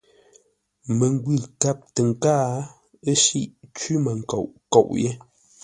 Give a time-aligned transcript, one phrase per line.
[0.97, 2.51] Məngwʉ̂ kâp tə nkáa,
[3.09, 5.11] ə́ shíʼ; cwímənkoʼ nkôʼ yé.